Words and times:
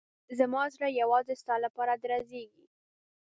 زما 0.39 0.63
زړه 0.73 0.87
یوازې 1.01 1.33
ستا 1.41 1.55
لپاره 1.65 1.93
درزېږي. 2.03 2.65